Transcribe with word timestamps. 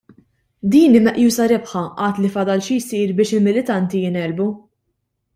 Din 0.75 0.95
hi 0.97 1.01
meqjusa 1.07 1.45
rebħa 1.51 1.83
għad 2.05 2.21
li 2.23 2.31
fadal 2.37 2.63
xi 2.67 2.77
jsir 2.85 3.13
biex 3.19 3.35
il-militanti 3.41 4.01
jingħelbu. 4.07 4.49